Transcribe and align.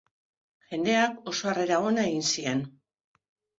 Jendeak 0.71 1.29
oso 1.33 1.53
harrera 1.53 1.79
ona 1.91 2.09
egin 2.09 2.27
zien. 2.33 2.67